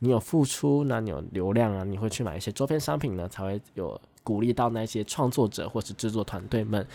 [0.00, 6.86] 你有付出，那你有流量啊，你会去买一些周边商品呢，才会有鼓励到那些创作者或是制作团队们。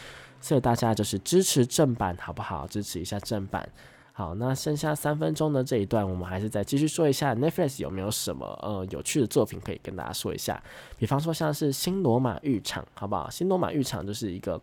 [0.42, 2.66] 所以大家就是支持正版，好不好？
[2.68, 3.68] 支持一下正版。
[4.14, 10.62] 好，那剩下三分钟的这一段，我们还是再继续说一下 Netflix 有没有什么呃有趣的作品可以跟大家说一下。
[10.98, 13.30] 比方说像是新罗马浴场，好不好？
[13.30, 14.62] 新罗马浴场就是一个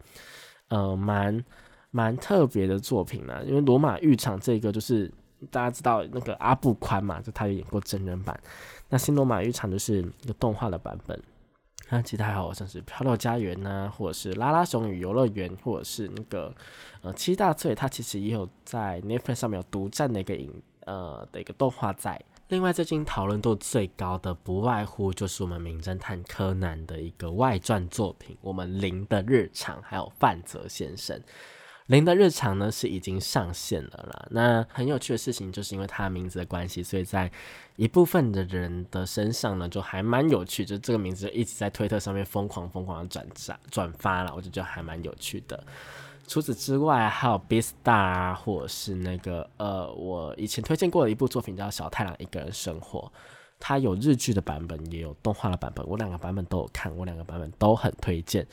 [0.68, 1.44] 呃蛮
[1.90, 5.10] 蛮特别的作品呢，因为罗马浴场这个就是。
[5.50, 7.20] 大家知道那个阿布宽嘛？
[7.20, 8.38] 就他有演过真人版。
[8.88, 11.20] 那新罗马浴场就是一个动画的版本。
[11.88, 16.52] 那其他还好像是漂流家园呐，或者是拉拉熊与游乐园，或者是那个
[17.00, 20.52] 呃七大罪，它其实也有在 Netflix 上面有独占的一个影
[20.84, 22.20] 呃的一个动画在。
[22.48, 31.20] 另外最近讨论度最高的，不外乎就是我们名侦探柯南的一个外传作品，我们零的日常，还有范泽先生。
[31.86, 34.26] 零的日常呢是已经上线了啦。
[34.30, 37.30] 那很有趣的事情，就是因为他名字的关系，所以在
[37.76, 40.64] 一部分的人的身上呢，就还蛮有趣。
[40.64, 45.62] 就这个名字一直在推特上面疯狂疯狂的转转转发了，我就觉得还蛮有趣的。
[46.26, 53.00] 除此之外，还有 B Star 啊，或者是那个呃，我以前推荐过的一部作品叫《小太郎一个人生活》，
[53.60, 58.44] 它有日剧的版本，也有动画的版本，我两个版本都有看，我两个版本都很推荐。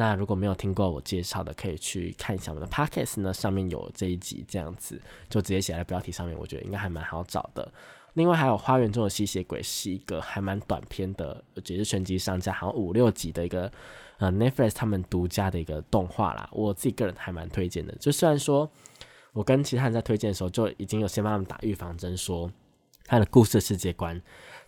[0.00, 7.70] 那如果没有听过我介绍的，可以去看一下我们的 podcast 呢，上面有这一集这样子，就直接写在标题上面，我觉得应该还蛮好找的。
[8.14, 13.70] 另外还有《花园中的吸血鬼》是一个还蛮短篇的，也是全集上架，好像五六集的一个
[14.16, 17.94] 呃 Netflix 他们独家的一个动画啦，我自己个人还蛮推荐的。
[17.96, 18.70] 就虽然说
[19.34, 22.50] 我跟其他人在推荐的时候，就已经有先帮他们打预防针，说
[23.04, 24.18] 他的故事世界观、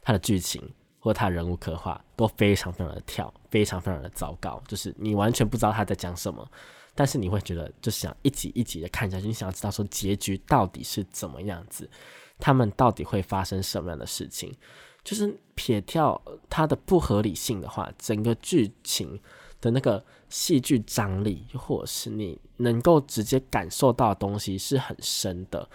[0.02, 0.62] 他的剧情
[1.02, 6.48] 或他人物刻画都非常非常的跳，非常非常的糟糕，就是你完全不知道他在讲什么，
[6.94, 11.90] 但是你会觉得就是想一集一集的看下去，你想要知道说结局到底是怎么样子，
[12.38, 14.54] 他们到底会发生什么样的事情，
[15.02, 19.20] 就是撇掉它的不合理性的话，整个剧情。
[19.62, 25.70] 的那个戏剧张力，或者是你能够直接感受到的东西是很深的，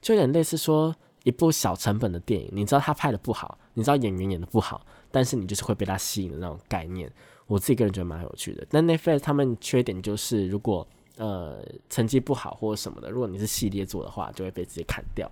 [0.00, 7.12] 就有点类似说一部小成本的电影，你知道他拍的不好，你知道演员演的不好，但是你就是会被他吸引的那种概念。
[7.46, 8.66] 我自己个人觉得蛮有趣的。
[8.70, 10.86] 但 Netflix 他们缺点就是，如果
[11.16, 15.30] 呃成绩不好或者什么的，如果你是系列做的话，就会被直接砍掉。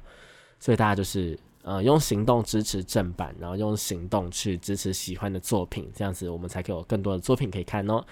[0.59, 1.39] 所以大家就是。
[1.67, 8.05] 呃，用行动支持正版，然后用行动去支持喜欢的作品，这样子我们才可以有更多的作品可以看哦。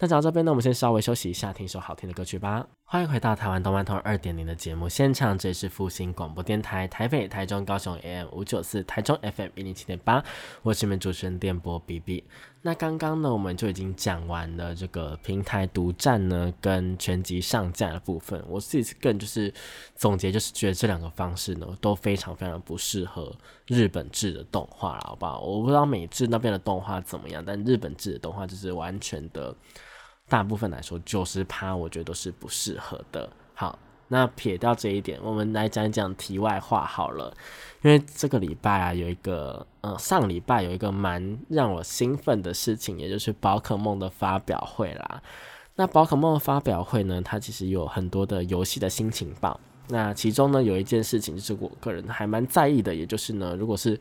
[0.00, 2.66] 那讲到这边呢，我们先稍微休息一下，听一首好听的歌曲吧。
[2.90, 10.24] 欢迎回到台湾动漫通二点零的节目现场，这里是复兴广播电台台北、台中、高雄 AM 五九四，台中 FM 一零七点八，
[10.62, 12.24] 我是你们主持人电波 B B。
[12.62, 18.42] 那刚刚呢，我们就已经讲完了这个平台独占呢跟全集上架的部分。
[18.48, 19.52] 我自己更就是
[19.94, 23.30] 总结，就是觉得这两个方式呢都非常非常不适合
[23.66, 25.40] 日本制的动画了，好不好？
[25.40, 29.54] 我不知道美制那边的动画怎么样，但日本制的动画就是完全的。
[30.28, 33.28] 大部分来说，九十趴我觉得都是不适合的。
[33.54, 37.34] 好，那撇掉这一点，我们来讲讲题外话好了。
[37.82, 45.22] 因为这个礼拜啊，有一个呃，上礼拜有一个蛮让我兴奋的事情，也就是宝可梦的发表会啦。
[45.76, 49.58] 那宝可梦发表会呢，它其实有很多的游戏的新情报。
[49.88, 53.98] 那其中呢，有一件事情就是我个人还蛮在意的，也就是呢，如果是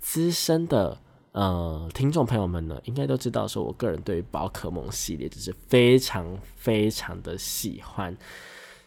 [0.00, 0.98] 资深的。
[1.32, 8.16] 呃，听众朋友们呢，应该都知道，说我个人对于宝可梦系列就是非常非常的喜欢，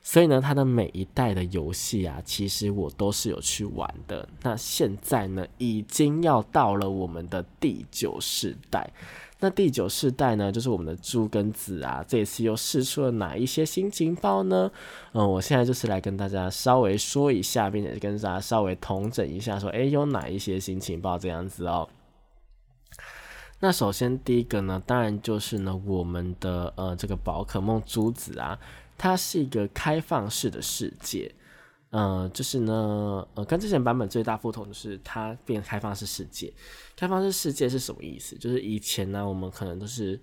[0.01, 4.27] 所以呢，它的每一代的游戏啊，其实我都是有去玩的。
[4.41, 8.91] 那现在呢，已经要到了我们的第九世代。
[9.39, 14.69] 那第九世代呢，就是我们的猪跟子啊，这次又试出了哪一些新情报呢？
[15.13, 21.87] 嗯，我现在就是来跟大家稍微说一下，并且跟大家稍微统整一下，说，诶，有哪一些新情报这样子哦。
[23.63, 28.59] 那首先第一个呢，当然就是呢，我们的呃这个宝可梦珠子啊，
[28.97, 31.31] 它是一个开放式的世界，
[31.91, 36.51] 呃，就是呢，呃，跟之前版本最大不同的是它变开放式世界。
[36.95, 38.35] 开放式世界是什么意思？
[38.35, 40.19] 就是以前呢，我们可能都是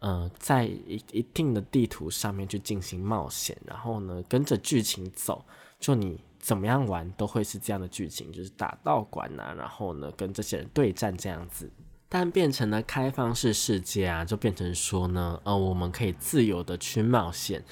[0.00, 5.42] 呃在一一定的地图上面去进行冒险，然后呢跟着剧情走，
[5.80, 11.70] 就你怎么样玩都会是这样的剧情，就是打道馆呐，然后呢跟这些人对战这样子。
[12.16, 17.64] 但变成了开放式世界啊，就变成说呢，呃，我们可以自由的去冒险，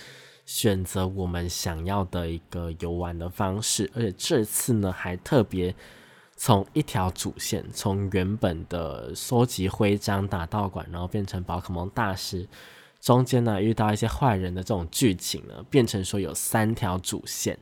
[0.45, 3.89] 选择我们想要的一个游玩的方式。
[3.95, 5.73] 而且这次呢，还特别
[6.35, 12.49] 从一条主线，从原本的收集徽章、打道馆，然后变成宝可梦大师，
[13.01, 17.57] 中间呢遇到一些坏人的这种剧情呢，变成说有三条主线。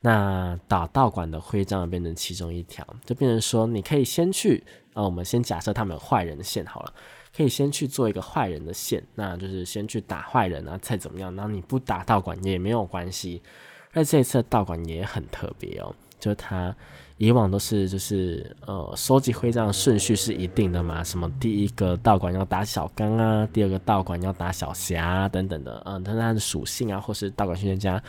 [0.00, 4.64] 那打道馆的徽章变成其中一条，就变成说你可以先去。
[4.96, 6.92] 那，我们先假设他们有坏人的线好了，
[7.36, 13.42] 可以先去做一个坏人的线，那就是先去打坏人啊，再怎么样，然后你不打道馆也没有关系。
[13.92, 16.74] 那这一次的道馆也很特别哦，就是它
[17.18, 28.02] 以往都是就是呃收集徽章顺序是一定的嘛，什么第一个道馆要打小刚啊，第二个道馆要打小霞等等的，嗯，但它的属性啊或是道馆训练家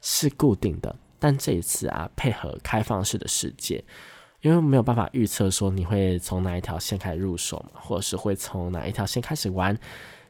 [0.00, 3.82] 是固定的，但这一次啊配合开放式的世界。
[4.42, 9.78] 因为没有办法预测说你会从哪一条线开始入手嘛，或者是会从哪一条线开始玩，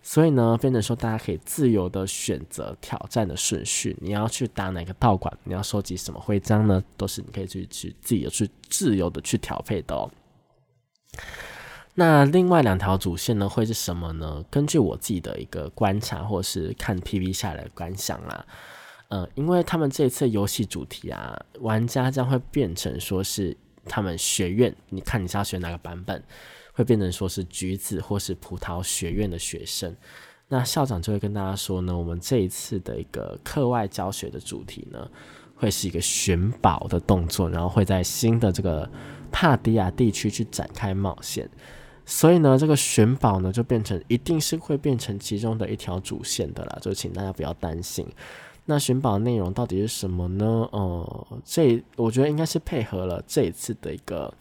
[0.03, 3.97] 所以呢，变成说大家可以自由的选择挑战的顺序。
[4.01, 6.83] 你要去打哪个道馆，你要收集什么徽章呢？
[6.97, 10.11] 都是你可以去去自己的去自由的去调配的哦。
[11.95, 14.45] 那另外两条主线呢，会是什么呢？
[14.51, 18.45] 根据我自己的一个观察，或是看 PV 下来的观想啦，
[19.09, 23.57] 呃，因为他们这一次游戏主题啊，玩家将会变成说是。
[23.85, 26.23] 他们学院，你看你是要选哪个版本，
[26.73, 29.97] 会变成说是橘子或是葡萄学院的学生。
[30.49, 35.09] 那校长就会跟大家说呢，我们这一次的一个课外教学的主题呢，
[35.55, 38.91] 会是一个寻宝的动作，然后会在新的这个
[39.31, 41.49] 帕迪亚地区去展开冒险。
[42.05, 48.05] 所以呢，这个寻宝呢，就变成一定是会变成其中的一条主线的啦，就请大家不要担心。
[48.65, 50.69] 那寻宝内容到底是什么呢？
[50.73, 54.33] 哦，这我觉得应该是配合了这一次的一个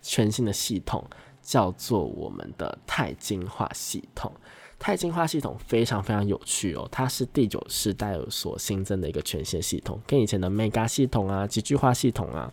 [0.00, 1.04] 全新的系统，
[1.42, 4.32] 叫做我们的钛金化系统。
[4.78, 12.52] 钛进化系统非常非常有趣哦，它是第九世代所新增的一个权限系统，跟以前的 Mega 系统啊、极巨化系统啊，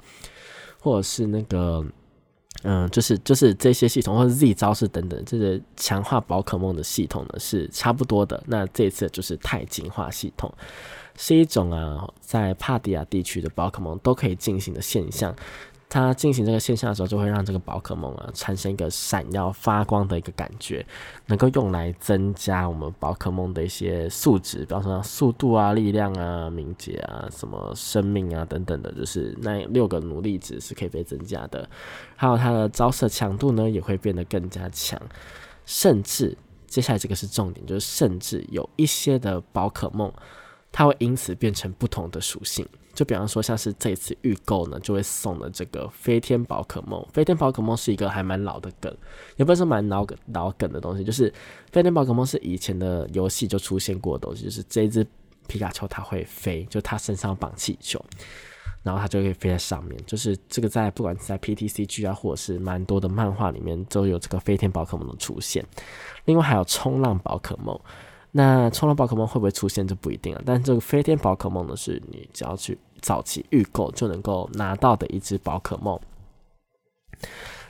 [0.80, 1.86] 或者是那个。
[2.66, 8.42] 嗯，就是就是这些系统或者 Z 招式等等，这个强化宝可梦的系统呢是差不多的。
[8.48, 10.54] 那这次就是钛进化系统，
[11.16, 15.36] 是一种啊在帕迪亚地区的宝可梦都可以进行的现象。
[15.90, 20.84] 它进行这个现象的时候，就会让这个宝可梦啊产生一个闪耀发光的一个感觉，
[21.28, 31.70] 能够用来增加我们宝可梦的一些素质，比方说速度啊、力量啊、敏捷啊、什么生命啊等等的，就是那六个努力值是可以被增加的。
[32.16, 35.00] 还有它的招式强度呢，也会变得更加强，
[35.64, 36.36] 甚至
[36.66, 40.12] 接下来这个是重点，就是甚至有一些的宝可梦，
[40.74, 42.68] 它会因此变成不同的属性。
[42.94, 47.04] 就比方说，像是这次预购呢，就会送的这个飞天宝可梦。
[47.12, 48.96] 飞天宝可梦是一个还蛮老的梗，
[49.36, 51.04] 也不是说蛮老梗老梗的东西。
[51.04, 51.34] 就是
[51.72, 55.04] 飞天宝可梦是以前的游戏就出现过的东西，就是这只
[55.48, 58.00] 皮卡丘它会飞，就它身上绑气球，
[58.84, 60.00] 然后它就可以飞在上面。
[60.06, 65.66] 就是这个在不管是在 PTCG 啊，或者是蛮多的漫画里面，都有这个飞天宝可梦的出现。
[66.26, 67.80] 另外还有冲浪宝可梦。
[68.36, 76.00] 那冲浪宝可梦会不会出现就不一定了，但这个飞天宝可梦呢，是你只要去早期预购就能够拿到的一只宝可梦。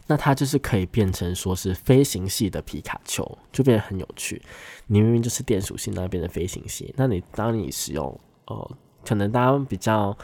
[0.08, 4.42] 那它就是可以变成说是飞行系的皮卡丘，就变得很有趣。
[4.88, 8.72] 你明明就是电属性，那变成飞行系，那你当你使用，哦，
[9.06, 10.18] 可能大家比较。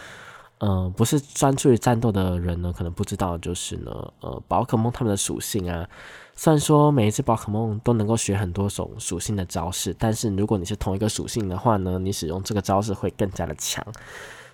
[0.61, 5.89] 嗯，不是专注于战斗的人呢，可能不知道，就是呢，呃，宝可梦它们的属性啊，
[6.41, 13.85] 虽然说每一只宝可梦都能够学很多种属性的招式，但是如果你是同一个属性的话呢，你使用这个招式会更加的强。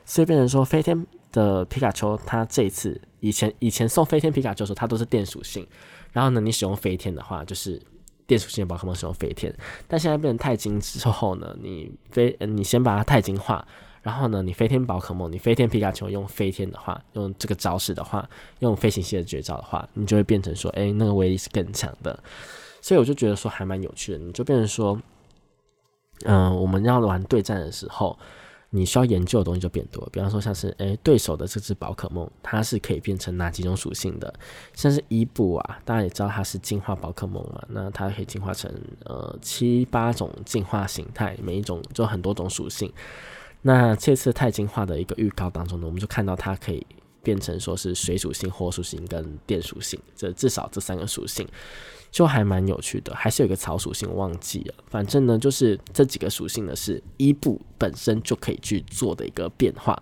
[0.04, 5.68] 所以变成说，飞天的皮卡丘，它这一次以前以前送飞天皮卡丘的时候，它都是电属性，
[6.12, 7.80] 然后呢，你使用飞天的话，就是
[8.26, 9.56] 电属性宝可梦使用飞天，
[9.88, 13.64] 但现在变成钛金之后呢，你飞，你先把它钛金化。
[14.06, 18.30] 然后呢，你飞天宝可梦，你飞天皮卡丘用飞天的话，用这个招式的话，
[18.60, 22.18] 用飞行系的绝招的话，你就会变成说，哎，那个威力是更强的。
[22.82, 25.02] 所以我就觉得说还蛮有趣的，你就变成说，
[26.24, 28.16] 嗯，我们要玩对战的时候，
[28.70, 30.08] 你需要研究的东西就变多。
[30.12, 34.32] 比方说像是，哎，对手的这只宝可梦，它是可以变成哪几种属性的？
[34.76, 38.72] 像是伊布啊，大家也知道它是进化宝可梦嘛，那它可以进化成
[39.06, 42.94] 呃七八种进化形态，每一种就很多种属性。
[43.68, 46.86] 那这次钛金化的一个预告当中呢，我们就看到它可以
[47.24, 51.48] 变成说是水属性、火属性跟电属性，这至少这三个属性
[52.12, 53.16] 就还蛮有趣的。
[53.16, 60.00] 还是有一个草属性忘记了，反正呢就是这几个属性呢是伊布本身就可以去做的一个变化。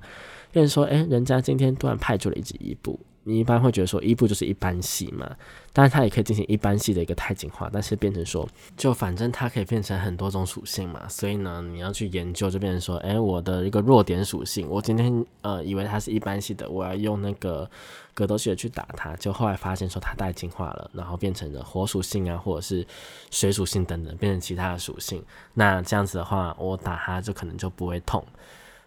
[0.52, 3.00] 有人说，哎，人家今天突然派出了一只伊布。
[3.26, 5.30] 你一般会觉得说伊布就是一般系嘛，
[5.72, 17.70] 但是它也可以进行一般系的一个太进化，但是变成说就反正它可以变成很多种属性嘛，所以呢你要去研究就变成说，哎，我的一个弱点属性，我今天呃以为它是一般系的，我要用那个
[18.14, 22.86] 格斗系的去打它，就后来发现说它带进化了，然后变成了火属性啊，或者是
[23.32, 28.24] 水属性等等，变成其他的属性，那这样子的话，我打它就可能就不会痛。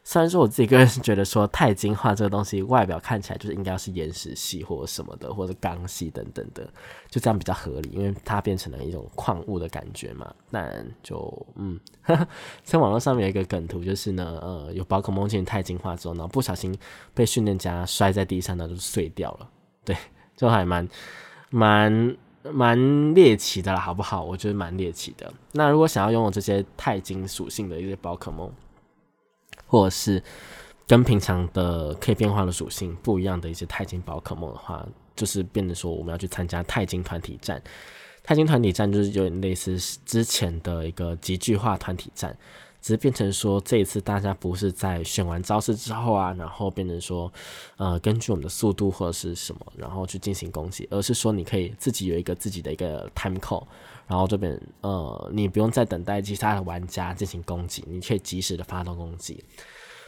[0.08, 6.64] 虽然说我自己个人是觉得说钛金化这个东西外表看起来就是应该是岩石系或者什么的，或者钢系等等的，
[7.10, 10.32] 就这样比较合理，因为它变成了一种矿物的感觉嘛。
[10.48, 11.80] 但就嗯，
[12.62, 16.72] 在网络上面有一个梗图，就是呢，呃，有宝可梦进行钛金化之后呢，不小心
[17.12, 19.50] 被训练家摔在地上呢，就碎掉了。
[19.84, 19.96] 对，
[20.36, 20.88] 就还蛮
[21.50, 24.22] 蛮蛮猎奇的啦，好不好？
[24.22, 25.34] 我觉得蛮猎奇的。
[25.50, 28.48] 那如果想要拥有这些钛金属性的一些宝可梦，
[29.76, 30.22] 或者是
[30.86, 37.62] 跟平常的可以变化的属性不一样的一些钛金宝可梦的话，就是变得说我们要去参加钛金团体战。
[38.24, 42.34] 钛金团体战就是有点类似之前的一个集聚化团体战，
[42.80, 47.30] 只是变成说这一次大家不是在选完招式之后啊，然后变成说
[47.76, 53.66] 呃根据我们的速度或者是什么，然后去进行攻击，而是说你可以自己有一个自己的一个 time code。
[54.06, 59.42] 然后这边呃，你不用再等待其他的玩家进行攻击，你可以及时的发动攻击。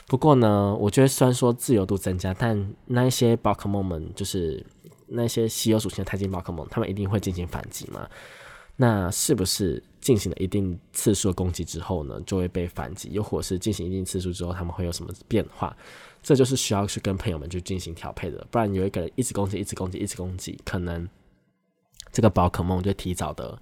[0.06, 4.64] 不过呢，我觉得虽然说自由度增加，但那一些宝可梦们，就是
[5.06, 8.08] 那些稀有属性的钛金宝可梦，他们一定会进行反击嘛？
[8.76, 13.10] 那是不是进行了一定次数的攻击之后呢，就会被反击？
[13.12, 15.76] 又或是进行一定次数之后，他们会有什么变化？
[16.22, 18.46] 这就是需要去跟朋友们去进行调配的。
[18.50, 21.06] 不然有一个人一直攻击，一直攻击，一直攻击，可能
[22.12, 23.60] 这个宝可梦就提早的。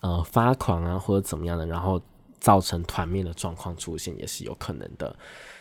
[0.00, 2.00] 呃，发狂啊，或者怎么样的，然后
[2.38, 5.14] 造成团灭的状况出现，也是有可能的。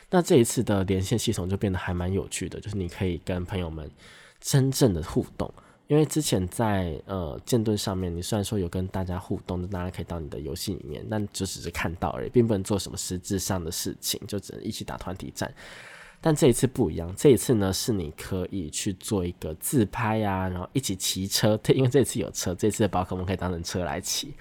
[0.09, 3.89] 那这一次的连线系统就变得还蛮有趣的，就是你可以跟朋友们
[4.39, 5.51] 真正的互动，
[5.87, 15.51] 因为之前在呃剑盾上面，你虽然说有跟大家互动，大家可以到你的游戏里面，但就只是看到而已，并不能做什么实质上的事情，就只能一起打团体战。
[16.27, 24.33] 但这一次不一样，这一次呢是你可以去做一个自拍呀，然后一起骑车， 因为这次有车，这次的宝可梦可以当成车来骑，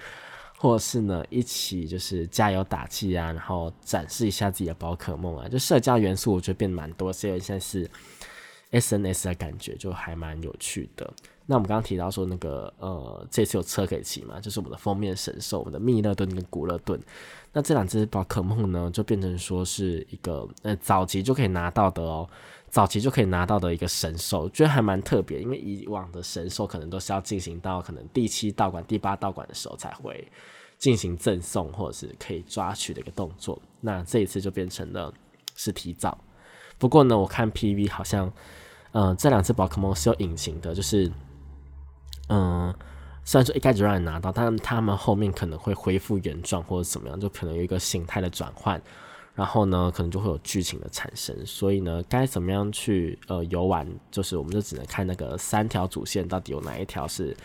[0.57, 7.87] 或是呢一起就是加油打气啊，然后展示一下自己的宝可梦啊，就社交元素我觉得变蛮多，所以现在是
[8.71, 11.13] S N S 的感觉就还蛮有趣的。
[11.47, 16.99] 那我们刚刚提到说那个呃，这次有车可以骑嘛，就是我们的封面神兽，我们的密勒顿跟古勒顿。
[17.53, 22.27] 那这两只宝可梦呢，就变成说是一个呃早期就可以拿到的哦，
[22.69, 25.39] 早期就可以拿到的一个神兽，觉得还蛮特别。
[25.39, 30.27] 因为以往的神兽可能都是要进行到可能第七道馆、第八道馆的时候才会
[30.79, 33.61] 进行赠送或者是可以抓取的一个动作。
[33.81, 35.13] 那这一次就变成了
[35.55, 36.17] 是提早。
[36.79, 38.33] 不过呢，我看 PV 好像，
[38.93, 41.11] 呃，这两只宝可梦是有隐形的，就是。
[42.27, 42.73] 嗯，
[43.23, 48.81] 虽然说一开始让你拿到，但他们后面可能会恢复原状或者怎么样，就可能有一个形态的转换，
[49.35, 51.35] 然后呢，可能就会有剧情的产生。
[51.45, 57.35] 所以呢，该怎么样去呃游玩，就是我们就只能看那个三条主线到底有哪一条是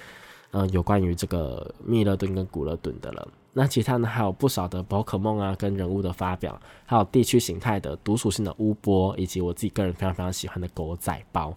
[0.53, 3.29] 嗯有关于这个密勒顿跟古勒顿的了。
[3.53, 11.53] 那其他呢还有不少的宝可梦啊，跟人物的发表，还有地区形态的独属性的乌波，以及我自己个人非常非常喜欢的狗仔包。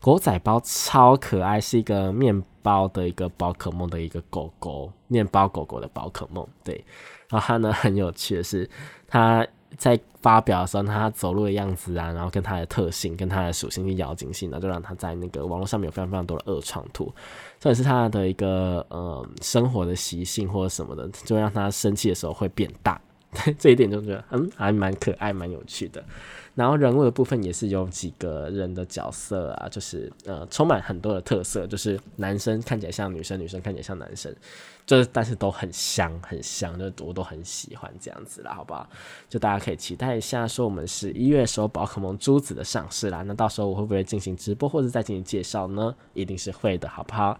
[0.00, 6.46] 狗仔包超可爱，是一个面包的一个宝可梦的一个狗狗，面包狗狗的宝可梦。
[6.64, 6.84] 对，
[7.28, 8.68] 然后它呢很有趣的是，
[9.06, 9.46] 它
[9.76, 17.12] 在发表的时候，他走路的样子啊，然后跟他的特性、跟他的属性去咬紧性呢，就让他在那个网络上面有非常非常多的恶创图。
[17.60, 23.00] 这也是他的一个呃生活的习性或者什么的，就让他生气的时候会变大。
[23.58, 26.02] 这一点就觉得嗯还蛮可爱、蛮有趣的。
[26.56, 34.34] 然后人物的部分也是有几个人的角色啊，就是呃充满很多的特色，就是男生看起来像女生，女生看起来像男生，
[34.86, 38.88] 就是但是都很香很香，就我都很喜欢这样子啦，好不好？
[39.28, 45.94] 就大家可以期待一下，说我们是一月时候宝可梦珠子的上市啦，那到时候我会不会进行直播或者再进行介绍呢？
[46.14, 47.38] 一定是会的，好不好？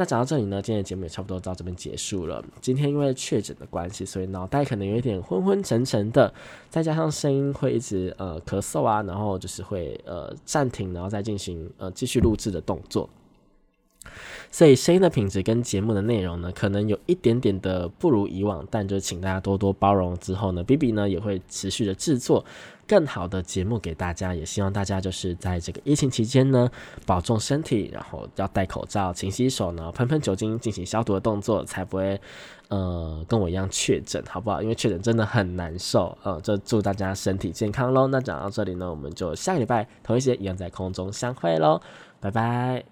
[0.00, 2.40] 那讲到这里呢，今天的节目也差不多到这边结束了。
[2.60, 6.32] 今天因为确诊的关系，所以脑袋可能有一点昏昏沉沉的，
[6.70, 13.10] 再加上声音会一直呃咳嗽啊，然后就是会呃暂停，然后再进行呃继续录制的动作。
[14.50, 20.16] 所以声音的品质跟节目的内容呢，可能有一点点的不如以往，但就请大家多多包容。
[20.18, 22.44] 之后呢，B B 呢也会持续的制作。
[22.86, 26.70] 更好的节目给大家，也希望大家就是在这个疫情期间呢，
[27.04, 32.18] 保重身体，然后要戴口罩、勤洗手呢，喷喷酒精进行消毒的动作，才不会
[32.68, 34.62] 呃跟我一样确诊，好不好？
[34.62, 38.06] 因为确诊真的很难受，呃，就祝大家身体健康喽。
[38.06, 41.82] 那讲到这里呢，我们就下个礼拜同一时间一样在空中相会喽，
[42.20, 42.82] 拜拜。